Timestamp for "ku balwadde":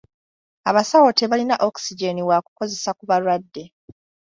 2.97-3.63